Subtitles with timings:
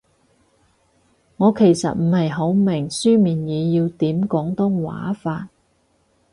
[1.37, 5.49] 我其實唔係好明書面語要點廣東話法